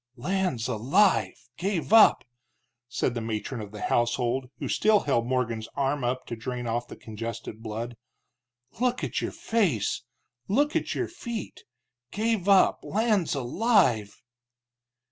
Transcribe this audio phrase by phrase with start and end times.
[0.15, 1.35] "Lands alive!
[1.57, 2.23] gave up!"
[2.89, 6.87] said the matron of the household, who still held Morgan's arm up to drain off
[6.87, 7.95] the congested blood.
[8.79, 10.01] "Look at your face,
[10.47, 11.65] look at your feet!
[12.09, 14.23] Gave up lands alive!"